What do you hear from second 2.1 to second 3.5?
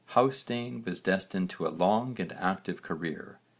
and active career.